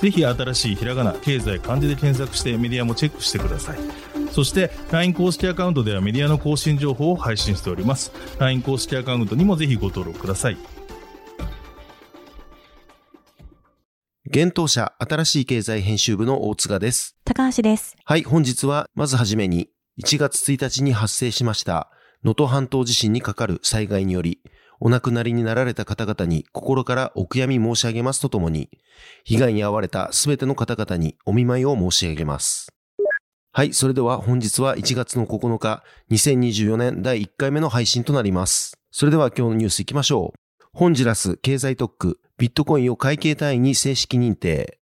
[0.00, 3.78] ぜひ新しいひらがな経済漢字で検索してメディアもチェックしてください
[4.32, 10.56] そして LINE 公式アカウントではメディアの更新情報を配信しております LINE 公式アカウントにもぜひご登録ください
[14.28, 17.16] 現当社新しい経済編集部の大塚です。
[17.24, 17.96] 高橋です。
[18.04, 19.70] はい、本日はまずはじめに
[20.02, 21.88] 1月1日に発生しました
[22.22, 24.40] 能登半島地震にかかる災害により
[24.80, 28.70] お亡くなりになられた方々に心からお悔やみ申し上げますとともに
[29.24, 32.68] 被害に遭われたすべての方々にお見舞いを申し上げます。
[33.52, 38.76] はい、それでは本日は1月の9日2024年第1回目の配信となります。
[38.90, 40.38] それでは今日のニュース行きましょう。
[40.74, 44.78] ホンジュラス経済特区ビットコインを会計単位に正式認定。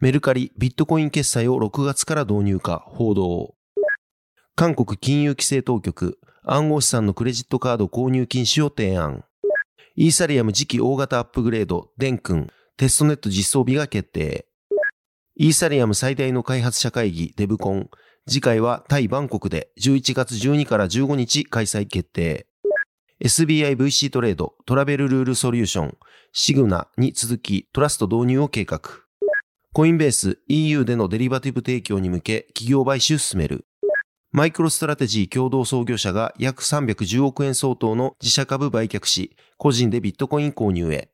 [0.00, 3.54] メルカリビットコイン決済を6月から導入か報道。
[4.56, 9.24] 韓国金融規制当局暗号資産のクレジットカード購入禁止を提案。
[9.96, 14.46] イーサリアム次期大型アップグレードデン君テストネット実装日が決定。
[15.36, 17.88] イーサリアム最大の開発者会議デブコン
[18.28, 22.46] 次回はタイバンコクで11月12から15日開催決定。
[23.22, 25.96] SBI VC トレードトラベルルールソリューション
[26.32, 28.82] シグナに続きトラスト導入を計画。
[29.72, 33.66] コインベース EU でのデリバティブ提供に向け企業買収進める。
[34.36, 41.08] マイクロストラテジー共同創業者が約310億円相当の自社株売却し、個人でビットコイン購入へ。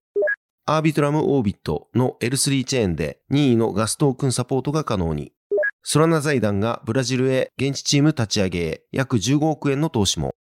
[0.64, 5.34] アービトラムオービットの L3 チェーンで任意のガストークンサポートが可能に。
[5.82, 10.34] ソラナ財団がブラジルへ現地チーム立ち上げへ約15億円の投資も。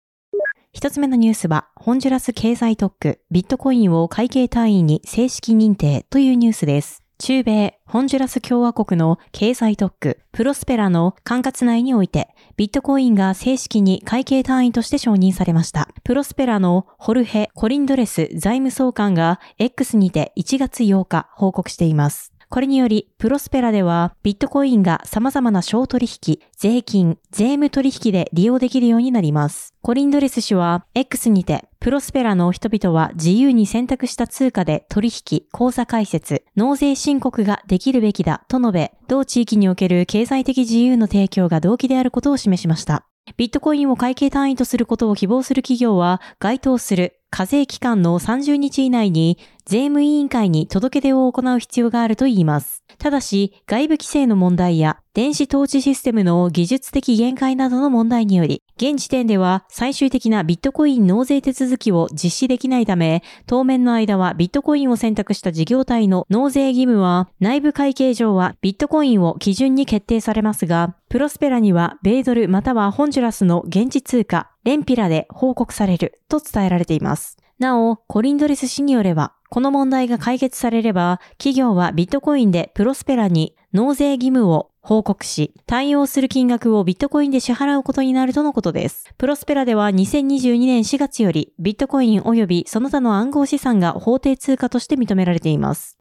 [0.71, 7.03] 一つ目のニュースは、ホンジュラス経済特区、ビットコインを会計単位に正式認定というニュースです。
[7.21, 15.89] 中米、ホンジュラス共和国の経済特区、プロスペラの管轄内において、ビットコインが正式に会計単位として承認されました。
[16.05, 22.28] プロスペラのホルヘ・コリンドレス財務総監が X にて1月8日報告しています。
[22.51, 29.75] これにより、プロスペラでは、ビットコインが様々な小取引、税金、税務取引で利用できるようになります。
[29.83, 43.05] コリンドレス氏は、X にて、プロスペラの人々は自由に選択した通貨で取引、口座開設、納税申告ができるべきだと述べ、同地域における経済的自由の提供が動機であることを示しました。
[43.37, 52.83] ビットコインを会計単位とすることを希望する企業は、該当する課税期間の30日以内に税務委員会に届け出を行う必要があるといいます。
[52.97, 77.37] ただし、外部規制の問題や電子統治システムの技術的限界などの問題により、現時点では最終的なビットコイン納税手続きを実施できないため、当面の間はビットコインを選択した事業体の納税義務は内部会計上はビットコインを基準に決定されますが、プロスペラには米ドルまたはホンジュラスの現地通貨、レンピラで報告されると伝えられています。
[77.59, 89.13] なお、コリンドレス氏によれば、この問題が解決されれば、企業はビットコインでプロスペラに納税義務を報告し、対応する金額をビットコインで支払うことになるとのことです。
[89.17, 95.97] プロスペラでは2022年4月より、ビットコイン及びその他の暗号資産が法定通貨として認められています。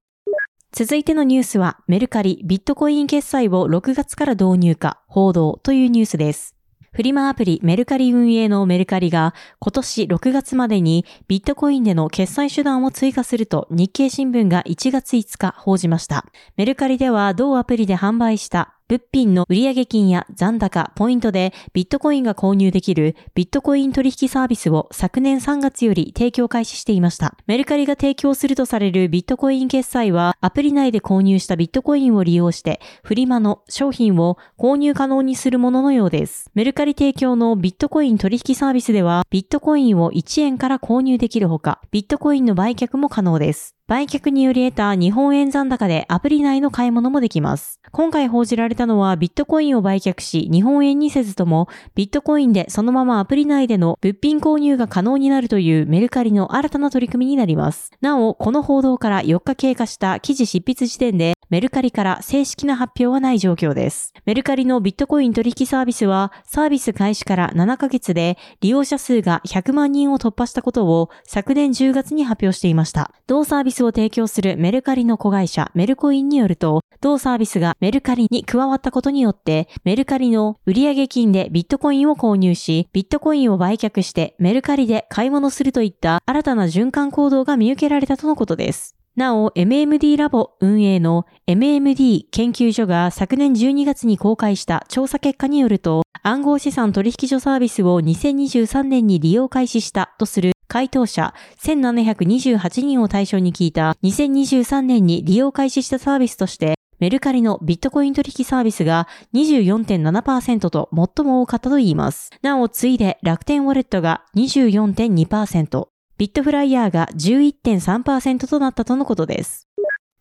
[0.72, 6.57] 続いてのニュースは、メルカリビットコイン決済を6月から導入か、報道というニュースです。
[6.98, 16.26] フリマアプリメルカリ運営のメルカリが今年6月までにビットコインでの決済手段を追加すると日経新聞が1月5日報じました。
[16.56, 27.36] メルカリでは同アプリで販売した物品の売上金や残高、ポイントでビットコインが購入できるビットコイン取引サービスを昨年3月より提供開始していました。
[27.46, 36.50] メルカリが提供するとされるビットコイン決済はアプリ内で購入したビットコインを利用してフリマの商品を購入可能にするもののようです。
[36.54, 43.77] メルカリ提供のビットコイン取引サービスではビットコインを1円から購入できるほか、ビットコインの売却も可能です。
[43.88, 47.80] 売却により得た日本円残高でアプリ内の買い物もできます。
[47.90, 57.90] 今回報じられたのはビットコインを売却し日本円にせずともビットコインでそのままアプリ内での物品購入が可能になるというメルカリの新たな取り組みになります。
[58.02, 64.12] なお、この報道から4日経過した記事執筆時点でメルカリから正式な発表はない状況です。
[64.26, 73.12] メルカリのビットコイン取引サービスは、サービス開始から7ヶ月で利用者数が100万人を突破したことを昨年10月に発表していました。
[73.26, 88.97] 同サービスを提供するメルカリの子会社メルコインによると、同サービスがメルカリに加わったことによって、メルカリの売上金でビットコインを購入し、ビットコインを売却してメルカリで買い物するといった新たな循環行動が見受けられたとのことです。
[89.18, 112.30] なお、MMD ラボ運営の MMD 研究所が昨年12月に公開した調査結果によると、暗号資産取引所サービスを2023年に利用開始したとする回答者1728人を対象に聞いた2023年に利用開始したサービスとして、メルカリのビットコイン取引サービスが24.7%と最も多かったといいます。
[112.42, 115.87] なお、次いで楽天ウォレットが24.2%、
[116.18, 119.68] ビットフライヤーが11.3%となったとのことです。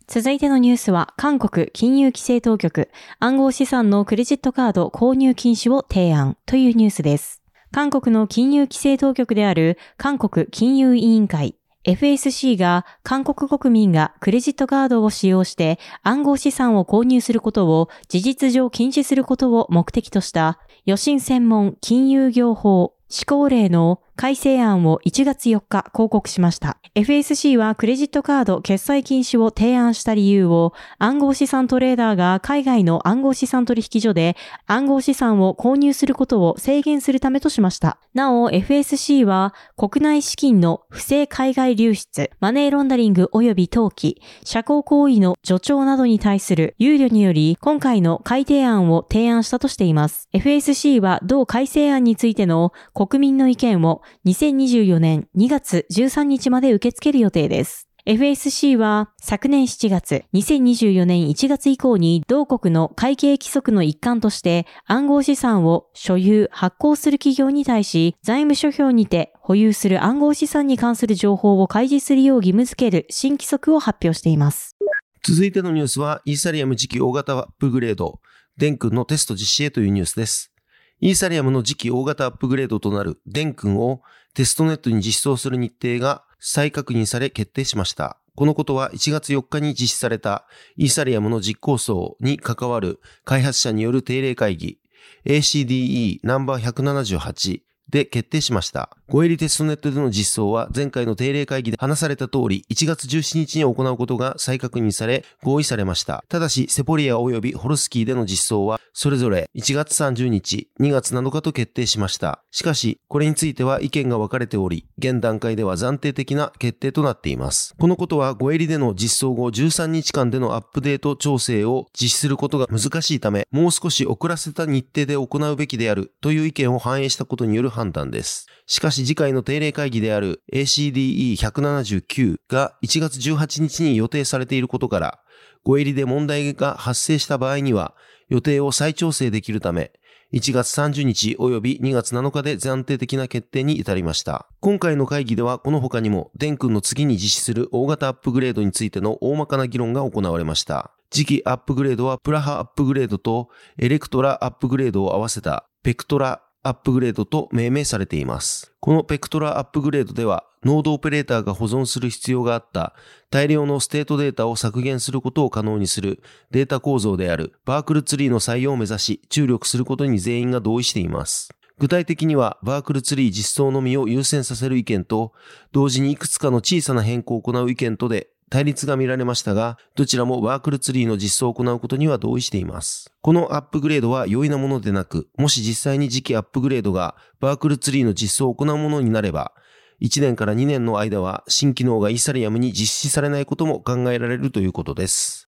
[0.07, 2.89] 続いてのニュースは、韓国金融規制当局、
[3.19, 7.41] 暗号資産のクレジットカード購入禁止を提案というニュースです。
[7.71, 26.79] 韓国の金融規制当局である韓国金融委員会 FSC が韓国国民がクレジットカードを使用して暗号資産を購入することを事実上禁止することを目的とした予診専門金融業法施行令の改正案を1月4日公告しました。
[26.95, 34.35] FSC はクレジットカード決済禁止を提案した理由を暗号資産トレーダーが海外の暗号資産取引所で
[34.65, 37.99] 暗号資産を購入することを制限するためとしました。
[38.15, 50.27] なお、FSC は国内資金の不正海外流出、マネーロンダリング及び投機、社交行為の助長などに対する憂慮により、今回の改定案を提案したとしています。
[50.33, 57.87] FSC は同改正案についての国民の意見を2024年2月13日まで受け付ける予定です。
[58.05, 74.77] FSC は昨年7月、2024年1月以降に同国の会計規則の一環として暗号資産を所有、発行する企業に対し財務諸表にて保有する暗号資産に関する情報を開示するよう義務付ける新規則を発表しています。
[75.21, 78.21] 続いてのニュースは、イーサリアム次期大型アップグレード、
[78.55, 80.53] デン君のテスト実施へというニュースです。
[80.99, 84.01] イーサリアムの次期大型アップグレードとなるデン君を
[84.33, 88.17] テストネットに実装する日程が再確認され決定しました。
[88.35, 90.45] このことは1月4日に実施された
[90.75, 94.79] イーサリアムの実行層に関わる開発者による定例会議
[95.25, 98.89] ACDE ナンバー178で決定しました。
[99.09, 106.23] ゴエリテストネットでの実装は前回の定例会議で話された通り1月17日に行うことが再確認され合意されました。
[106.27, 112.43] ただしセポリア及びホルスキーでの実装はそれぞれ1月30日、2月7日と決定しました。
[112.51, 117.75] しかし、これについては意見が分かれており、現段階では暫定的な決定となっています。
[117.79, 128.47] このことはゴエリでの実装後13日間でのアップデート調整を実施することが難しいため、もう少し遅らせた日程で行うべきであるという意見を反映したことによる判断です。
[128.65, 135.19] しかし次回の定例会議である ACDE179 が1月18日に予定されていることから、
[135.63, 137.93] ご入りで問題が発生した場合には
[138.29, 139.91] 予定を再調整できるため、
[140.33, 144.47] 1月30日及び2月7日で暫定的な決定に至りました。
[144.59, 150.91] 今回の会議ではこの他にも、デン君の次に実施する大型アップグレードについての大まかな議論が行われました。
[151.09, 153.47] 次期アップグレードはプラハアップグレードと
[153.77, 158.73] エレクトラアップグレードを合わせたペクトラアップグレードと命名されています。
[158.81, 162.93] このペクトラアップグレードでは、ノードオペレーターが保存する必要があった
[163.29, 166.21] 大量のステートデータを削減することを可能にする
[166.51, 171.53] データ構造であるバークルツリーの採用を目指し注力することに全員が同意しています。
[171.79, 175.31] 具体的には、バークルツリー実装のみを優先させる意見と、
[175.71, 183.11] 同時にいくつかの小さな変更を行う意見とで対立が見られましたが、どちらもバークルツリーの実装を行うことには同意しています。
[183.21, 189.53] このアップグレードは容易なものでなく、もし実際に次期アップグレードがバークルツリーの実装を行うものになれば、
[190.01, 195.49] 1年から2年の間は新機能がイーサリアムに実施されないことも考えられるということです。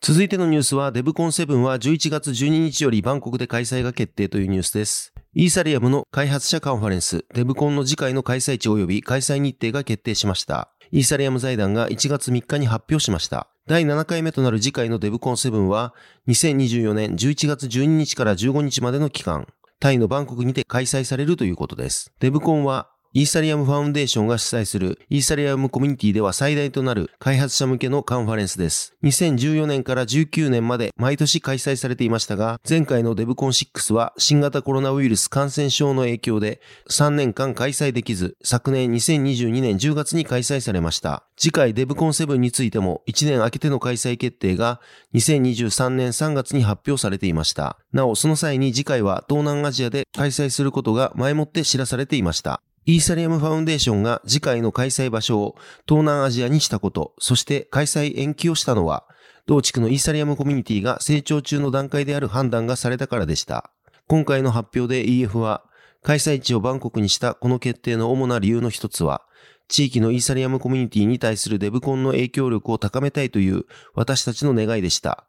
[0.00, 5.12] 続いてのニュースは、デブコン7は11月12日よりバンコクで開催が決定というニュースです。
[5.34, 10.72] イーサリアムの開発者カンファレンス、デブコンの次回の開催地及び開催日程が決定しました。
[10.90, 13.48] イーサリアム財団が1月3日に発表しました。
[13.66, 15.94] 第7回目となる次回のデブコン7は、
[16.28, 19.46] 2024年11月12日から15日までの期間、
[19.80, 22.12] タイのバンコクにて開催されるということです。
[22.20, 28.94] デブコンは、イーサリアムファウンデーションが主催するイーサリアムコミュニティでは最大となる開発者向けのカンファレンスです。
[29.02, 36.60] 2014年から19年まで毎年開催されていましたが、前回のデブコン6は新型コロナウイルス感染症の影響で
[36.90, 41.24] 3年間開催できず、昨年2022年10月に開催されました。
[41.38, 44.82] 次回デブコン7についても1年空けての開催決定が
[45.14, 47.78] 2023年3月に発表されていました。
[47.90, 52.60] なお、その際に次回は東南アジアで開催することが前もって知らされていました。
[52.88, 59.04] イーサリアムファウンデーションが次回の開催場所を東南アジアにしたこと、そして開催延期をしたのは、
[59.44, 63.70] 同地区のイーサリアムコミュニティが成長中の段階である判断がされたからでした。
[64.06, 65.64] 今回の発表で EF は、
[66.02, 69.20] 開催地をバンコクにしたこの決定の主な理由の一つは、
[69.68, 75.27] 地域のイーサリアムコミュニティに対するデブコンの影響力を高めたいという私たちの願いでした。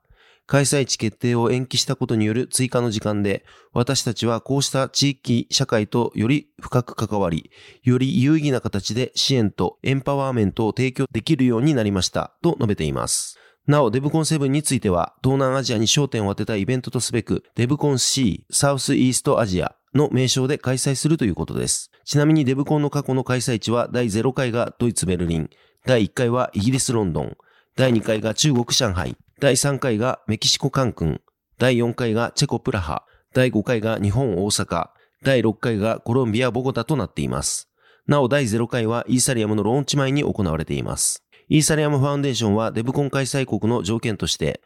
[0.49, 7.51] 開催地決定を延期したことによる追加の時間で、私たちはこうした地域社会とより深く関わり、
[7.83, 13.37] より有意義な形で支援とエンパワーメントを提供できるようになりました、と述べています。
[13.67, 21.91] なお、デブコン7については、東南アジアに焦点を当てたイベントとすべく、デブコン C、サウスイーストアジアの名称で開催するということです。
[22.05, 25.51] ちなみにデブコンの過去の開催地は、第0回がドイツ・ベルリン、
[25.85, 27.37] 第1回はイギリス・ロンドン、
[27.75, 31.21] 第2回が中国・上海、第3回がメキシコカンクン、
[31.57, 34.89] 第4回がチェコプラハ、第5回が日本大阪、
[35.23, 37.69] 第6回がコロンビアボゴタとなっています。
[38.05, 41.23] なお第0回はイーサリアムのローンチ前に行われています。
[41.47, 44.59] イーサリアムファウンデーションはデブコン開催国の条件として、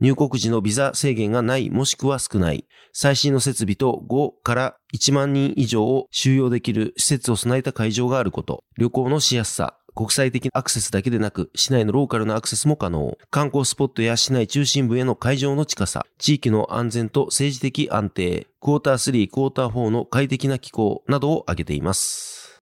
[0.00, 13.16] 入国時のビザ制限がないもしくは少ない、最新の設備と5から1万人以上を収容できる施設を備えた会場があること、旅行のしやすさ、国際的アクセスだけでなく、市内のローカルなアクセスも可能。
[13.30, 22.60] 観光スポットや市内中心部への会場の近さ、地域の安全と政治的安定、クォーター3、クォーター4の快適な気候などを挙げています。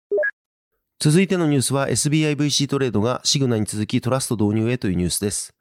[1.00, 5.54] 続いてのニュースは SBIVC トレードがシグナに続きトラスト導入へというニュースです。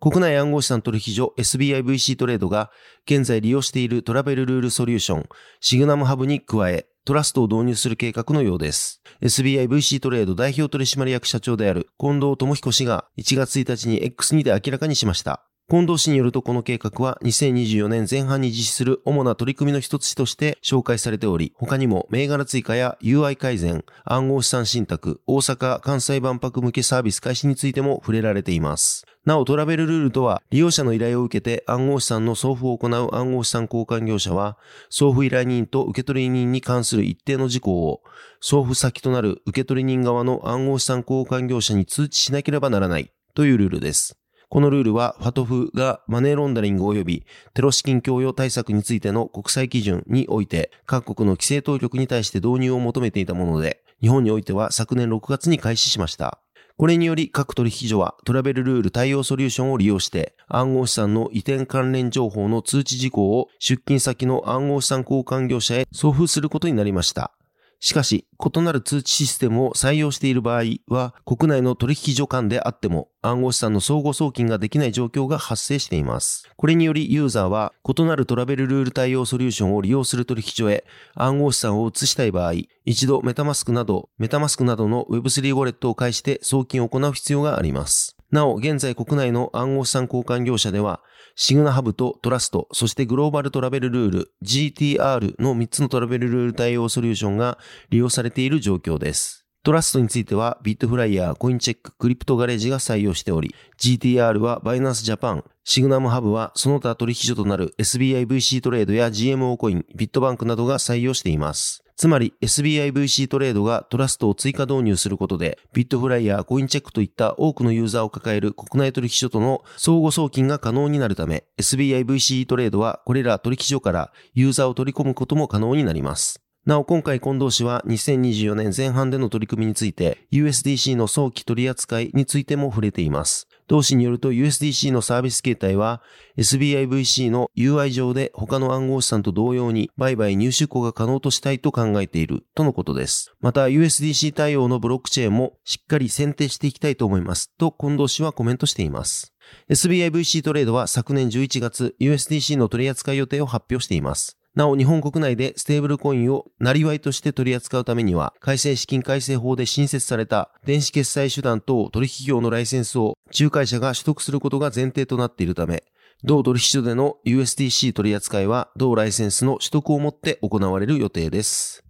[0.00, 2.70] 国内暗号資産取引所 SBIVC トレードが
[3.04, 5.28] 現在利用しているトラベルルールソリューション
[5.60, 9.02] シグナムハブに加えトラストを導入する計画のようです。
[9.22, 15.49] SBI VC トレード代表取締役社長である近藤智彦氏が1月1日に X2 で明らかにしました。
[15.70, 29.06] 近藤氏によるとこの計画は2024年前半に実施する主な取り組みの一つとして紹介されており、他にも銘柄追加や UI 改善、暗号資産信託、大阪・関西万博向けサービス開始についても触れられています。
[29.24, 34.58] なおトラベルルールとは、利用者の依頼を受けて暗号資産の送付を行う暗号資産交換業者は、
[34.88, 38.00] 送付依頼人と受取人に関する一定の事項を、
[38.40, 44.19] 送付先となる受取人側の暗号資産交換業者に通知しなければならないというルールです。
[44.50, 56.40] このルールは、ファトフがマネーロンダリング及びテロ資金供与対策についての国際基準において、各国の規制当局に対して導入を求めていたもので、日本においては昨年6月に開始しました。
[56.76, 67.32] これにより各取引所はトラベルルール対応ソリューションを利用して暗号資産の移転関連情報の通知事項を出勤先の暗号資産交換業者へ送付することになりました。
[67.80, 76.46] しかし、異なる通知システムを採用している場合は、国内の取引所間であっても、暗号資産の相互送金ができない状況が発生しています。
[76.56, 80.84] これによりユーザーは、異なるトラベルルール対応ソリューションを利用する取引所へ
[81.14, 82.52] 暗号資産を移したい場合、
[82.84, 88.14] 一度メタマスクなど、メタマスクなどの Web3 ウォレットを介して送金を行う必要があります。
[88.30, 91.00] なお、現在国内の暗号資産交換業者では、
[91.42, 97.56] シグナハブとトラスト、そしてグローバルトラベルルール、GTR の3つのトラベルルール対応ソリューションが
[97.88, 99.46] 利用されている状況です。
[99.62, 111.82] トラストについてはビットフライヤー、コインチェック、クリプトガレージが採用しており、GTR はバイナンスジャパン、シグナムハブはその他取引所となる SBIVC トレードや GMO コイン、ビットバンクなどが採用しています。
[112.00, 126.40] つまり SBIVC トレードがトラストを追加導入することで、ビットフライヤー、コインチェックといった多くのユーザーを抱える国内取引所との相互送金が可能になるため、SBIVC トレードはこれら取引所からユーザーを取り込むことも可能になります。
[126.64, 133.46] なお今回近藤氏は2024年前半での取り組みについて USDC の早期取り扱いについても触れています。
[133.70, 136.02] 同氏によると USDC のサービス形態は
[136.36, 143.32] SBIVC の UI 上で他の暗号資産と同様に売買入手庫が可能としたいと考えているとのことです。
[143.38, 149.32] また USDC 対応のブロックチェーンもしっかり選定していきたいと思いますと近藤氏はコメントしています。
[149.68, 154.39] SBIVC トレードは昨年11月 USDC の取り扱い予定を発表しています。
[154.56, 165.84] なお日本国内でステーブルコインをなりわいとして取り扱うためには、改正資金改正法で新設された電子決済手段等取引業のライセンスを仲介者が取得することが前提となっているため、
[166.24, 171.84] 同取引所での USDC 取り扱いは同ライセンスの取得をもって行われる予定です。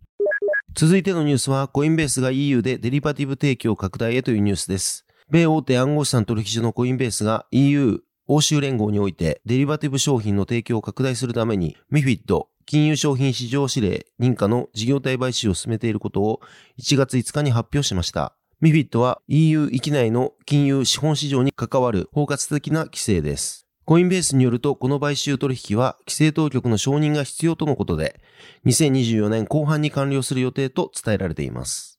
[0.75, 5.05] 続いてのニュースは、コインベースが EU でデリバティブ提供拡大へというニュースです。
[5.31, 8.01] 米大手暗号資産取引所のコインベースが EU
[8.33, 16.41] 欧州連合においてデリバティブ商品の提供を拡大するために MIFID 金融商品市場指令認可の事業体買収を進めていることを
[16.79, 18.37] 1月5日に発表しました。
[18.63, 23.67] MIFID は EU 域内の金融資本市場に関わる包括的な規制です。
[23.85, 28.21] コインベースによると、この買収取引は規制当局の承認が必要とのことで、
[28.65, 31.99] 2024年後半に完了する予定と伝えられています。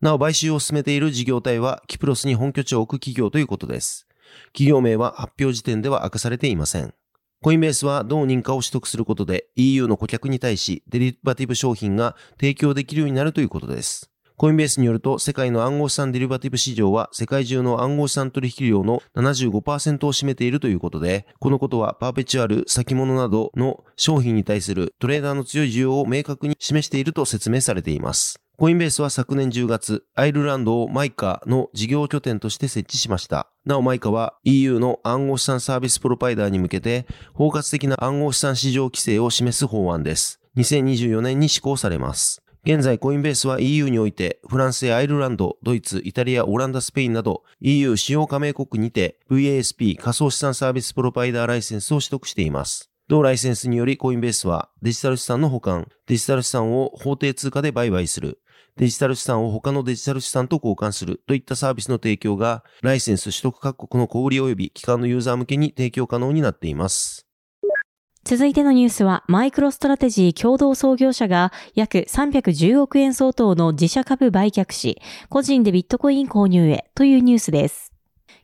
[0.00, 4.07] なお、買収を進めている事業体は、キプロスに本拠地を置く企業ということです。
[4.52, 6.94] 企業名は発表時点では明かされていません。
[7.40, 14.10] コインベースは同認可を取得することで EU の顧客に対しデリバティブ商品が提供できるようになるということです。
[14.38, 28.38] コインベースによると世界の暗号資産デリバティブ市場は世界中の暗号資産取引量の75%を占めているということで、このことはパーペチュアル、先物などの商品に対するトレーダーの強い需要を明確に示していると説明されています。
[28.56, 33.48] コインベースは昨年10月、アイルランドをマイカの事業拠点として設置しました。
[33.64, 40.38] なおマイカは EU の暗号資産サービスプロバイダーに向けて包括的な暗号資産市場規制を示す法案です。
[40.56, 42.40] 2024年に施行されます。
[42.68, 52.90] 現在コインベースは EU においてフランスやアイルランド、ドイツ、イタリア、オランダ、スペインなど EU 主要加盟国にて VASP 仮想資産サービスプロバイダーライセンスを取得しています。
[53.08, 58.38] 同ライセンスによりコインベースはデジタル資産の保管、デジタル資産を法定通貨で売買する、
[58.76, 67.27] デジタル資産を他のデジタル資産と交換するといったサービスの提供が、ライセンス取得各国の小売及び機関のユーザー向けに提供可能になっています。
[68.28, 77.94] 続いてのニュースは、マイクロストラテジー共同創業者が約310億円相当の自社株売却し、個人でビットコイン購入へというニュースです。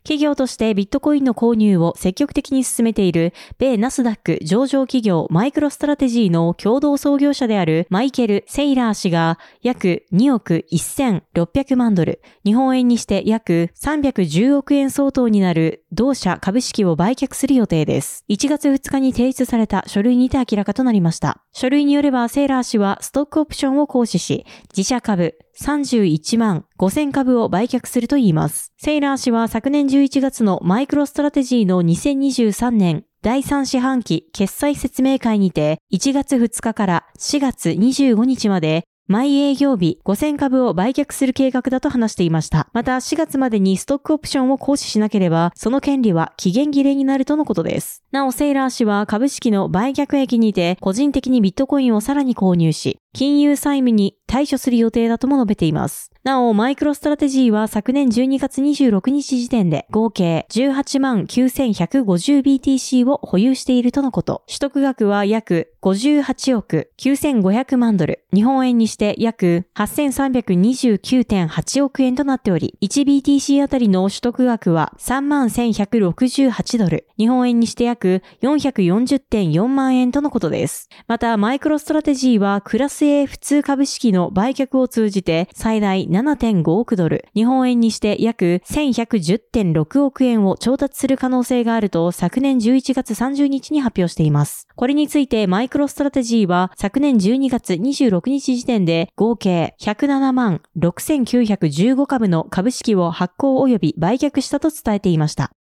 [0.05, 18.27] 企業としてビットコインの購入を積極的に進めている米ナスダック上場企業マイクロストラテジーの共同創業者であるマイケル・セイラー氏が約2億1600万ドル、日本円にして約310億円相当になる同社株式を売却する予定です。
[18.29, 21.41] 1月2日に提出された書類にて明らかとなりました。
[21.53, 24.45] 書類によればセイラー氏はストックオプションを行使し、
[24.77, 28.73] 自社株31万5000株を売却するといいます。
[28.77, 42.69] セイラー氏は昨年11月のマイクロストラテジーの2023年第3四半期決済説明会にて1月2日から4月25日まで毎営業日5000株を売却する計画だと話していました。
[42.73, 48.03] また4月までにストックオプションを行使しなければ、その権利は期限切れになるとのことです。
[48.13, 56.11] なお、セイラー氏は株式の売却益にて個人的にビットコインをさらに購入し、金融債務に対処する予定だとも述べています。
[56.25, 64.43] なお、マイクロストラテジーは昨年12月26日時点で合計18万 9150BTC を保有しているとのこと。
[64.49, 80.89] 取得額は約58億9500万ドル、日本円にして約8329.8億円となっており、1BTC あたりの取得額は3万1168ドル、日本円にして約440.4万円とのことです。
[81.07, 94.67] また、マイクロストラテジーはクラス a 普通株式の売却を通じて最大7.5億ドル、日本円にして約1110.6億円を調達する可能性があると昨年11月30日に発表しています。
[94.77, 105.53] これについてマイクロストラテジーは昨年12月26日時点で合計107万6915株の株式を発行及び売却したと伝えていました。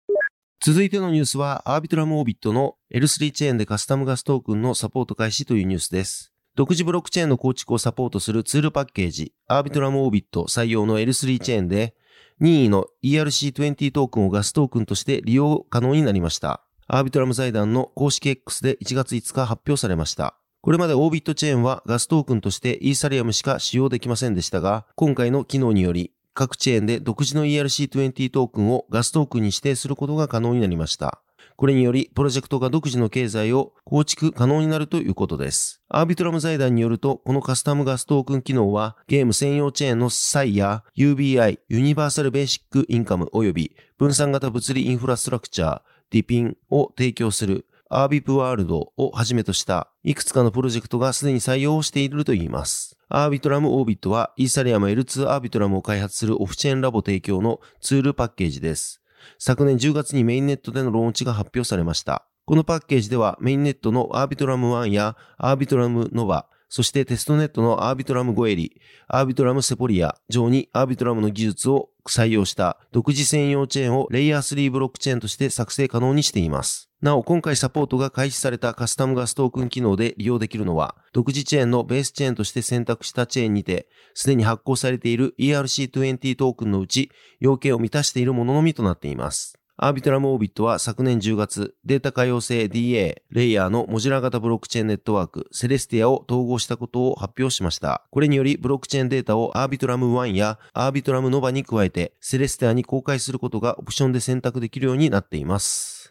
[0.60, 6.33] 続いてのニュースは、アービトラムオービットの L3 チェーンでカスタムガストークンのサポート開始というニュースです。
[6.56, 11.96] 独自ブロックチェーンの構築をサポートするツールパッケージ、アービトラムオービット採用の L3 チェーンで、
[12.38, 16.62] 任意の ERC20 トークンをガストークンとして利用可能になりました。
[16.86, 20.36] アービトラム財団の公式 X で1月5日発表されました。
[20.60, 31.20] これまでオービットチェーンはガストークンとしてイーサリアムしか使用できませんでしたが、今回の機能により、各チェーンで独自の ERC20 トークンをガストークンに指定することが可能になりました。
[31.56, 35.80] これにより、プロジェクトが独自の経済を構築可能になるということです。
[35.88, 52.98] アービトラム財団によると、このカスタムガストークン機能は、ゲーム専用チェーンの SAI や UBI、ユニバーサルベーシックインカム及び分散型物理インフラストラクチャー、ディピンを提供するアービプワールドをはじめとしたいくつかのプロジェクトがすでに採用しているといいます。
[53.08, 59.00] アービトラムオービットはイーサリアム L2 アービトラムを開発するオフチェーンラボ提供のツールパッケージです。
[59.38, 62.26] 昨年10月にメインネットでのローンチが発表されました。
[62.46, 76.90] このパッケージではメインネットのアービトラム1やアービトラムノバ、そしてテストネットのアービトラムゴエリ、アービトラムセポリア上にアービトラムの技術を採用した独自専用チェーンをレイヤー3ブロックチェーンとして作成可能にしています。
[77.04, 89.58] なお、今回サポートが開始されたカスタムガストークン機能で利用できるのは、独自チェーンのベースチェーンとして選択したチェーンにて、すでに発行されている ERC20 トークンのうち、要件を満たしているもののみとなっています。
[89.76, 98.02] アービトラムオービットは昨年10月、データ可用性 DA レイヤーのモジュラ型ブロックチェーンネットワークセレスティアを統合したことを発表しました。
[98.12, 106.03] これによりブロックチェーンデータをアービトラム1やアービトラムノバに加えてセレスティアに公開することがオプションで選択できるようになっています。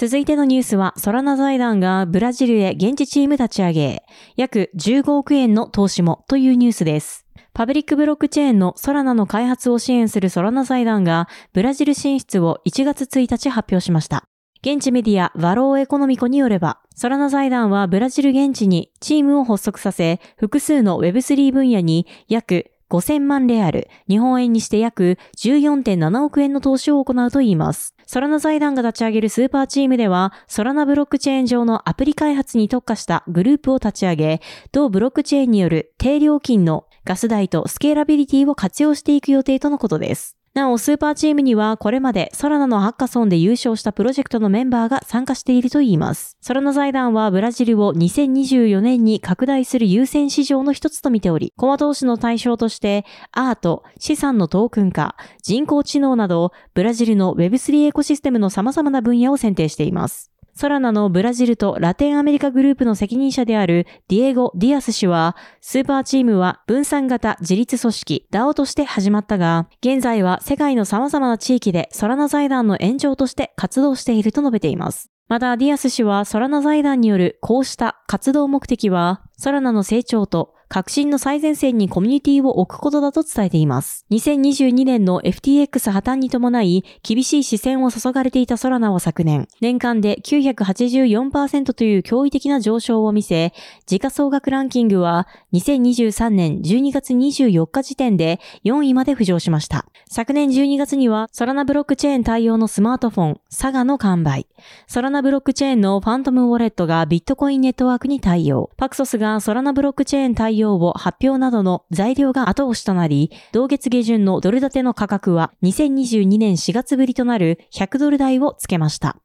[0.00, 4.04] 続いてのニュースは、ソラナ財団がブラジルへ現地チーム立ち上げ、
[4.36, 7.26] 約15億円の投資もというニュースです。
[7.52, 14.22] パブリックブロックチェーンのソラナの開発を支援するソラナ財団がブラジル進出を1月1日発表しました。
[14.62, 27.97] 現地メディアワローエコノミコによれば、ソラナ財団はブラジル現地にチームを発足させ、複数の Web3 分野に約5000万レアル、日本円にして約14.7億円の投資を行うといいます。
[28.10, 34.40] ソラナ財団が立ち上げるスーパーチームでは、ソラナブロックチェーン上のアプリ開発に特化したグループを立ち上げ、
[34.72, 40.37] 同ブロックチェーンによる低料金のガス代とスケーラビリティを活用していく予定とのことです。
[40.58, 46.36] なお、スーパーチームにはこれまでソラナのハッカソンで優勝したプロジェクトのメンバーが参加しているといいます。
[46.40, 60.32] ソラナ財団はブラジルを2024年に拡大する優先市場の一つと見ており、コマ投資の対象としてアート、資産のトークン化、人工知能などブラジルの Web3 エコシステムの様々な分野を選定しています。
[60.58, 75.12] ソラナのブラジルとラテンアメリカグループの責任者であるディエゴ・ディアス氏は、スーパーチームは分散型自律組織 DAO として始まったが、現在は世界の様々な地域でソラナ財団の延長として活動していると述べています。
[75.28, 84.04] また、ディアス氏はソラナ財団によるこうした活動目的は、ソラナの成長と革新の最前線にコミュニティを置くことだと伝えています。
[84.10, 93.54] 2022年の FTX 破綻に伴い、厳しい視線を注がれていたソラナは昨年、年間で984%という驚異的な上昇を見せ、
[93.86, 99.86] 時価総額ランキングは2023年12月24日時点で4位まで浮上しました。
[100.10, 104.46] 昨年12月には、ソラナブロックチェーン対応のスマートフォン、サガの完売。
[104.86, 108.70] ソラナブロックチェーンのファントムウォレットがビットコインネットワークに対応。
[108.76, 119.20] パクソスがソラナブロックチェーン対応を発表などの材料が後押しとなり、同月下旬のドル建ての価格は2022年4月ぶりとなる100ドル台をつけました。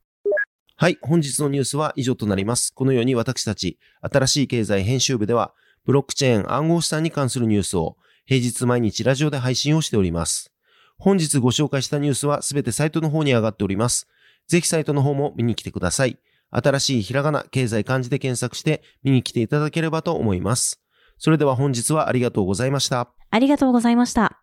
[0.76, 2.74] はい、本日のニュースは以上となります。
[2.74, 5.54] このように私たち、新しい経済編集部では、
[5.86, 10.52] ブロックチェーン暗号資産に関するニュースを平日毎日ラジオで配信をしております。
[10.98, 14.08] 本日ご紹介したニュースはすべてサイトの方に上がっております。
[14.48, 16.18] ぜひサイトの方も見に来てください。
[16.54, 20.82] 新しいひらがな、経済漢字で検索して見に来ていただければと思います。
[21.18, 23.10] それでは本日はありがとうございました。
[23.32, 24.43] ありがとうございました。